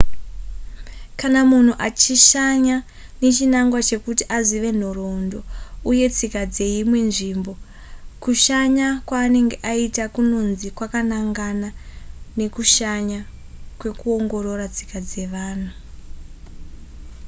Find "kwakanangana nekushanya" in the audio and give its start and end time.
10.77-13.19